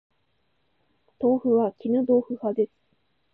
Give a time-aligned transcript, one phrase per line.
[1.19, 2.71] 豆腐は絹豆腐派です